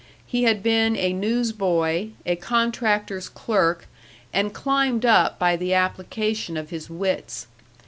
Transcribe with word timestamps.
He 0.25 0.45
had 0.45 0.63
been 0.63 0.97
a 0.97 1.13
newsboy, 1.13 2.07
a 2.25 2.35
contractor's 2.35 3.29
clerk, 3.29 3.85
and 4.33 4.51
climbed 4.51 5.05
up 5.05 5.37
by 5.37 5.55
the 5.55 5.75
application 5.75 6.57
of 6.57 6.71
his 6.71 6.89
wits. 6.89 7.45